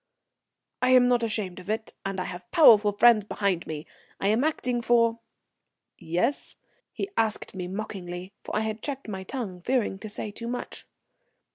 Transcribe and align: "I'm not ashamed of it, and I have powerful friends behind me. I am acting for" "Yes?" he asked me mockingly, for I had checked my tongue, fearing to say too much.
"I'm 0.81 1.07
not 1.07 1.21
ashamed 1.21 1.59
of 1.59 1.69
it, 1.69 1.93
and 2.03 2.19
I 2.19 2.23
have 2.23 2.49
powerful 2.49 2.91
friends 2.91 3.23
behind 3.23 3.67
me. 3.67 3.85
I 4.19 4.29
am 4.29 4.43
acting 4.43 4.81
for" 4.81 5.19
"Yes?" 6.15 6.55
he 6.91 7.11
asked 7.17 7.53
me 7.53 7.67
mockingly, 7.67 8.33
for 8.43 8.55
I 8.55 8.61
had 8.61 8.81
checked 8.81 9.07
my 9.07 9.23
tongue, 9.23 9.61
fearing 9.61 9.99
to 9.99 10.09
say 10.09 10.31
too 10.31 10.47
much. 10.47 10.87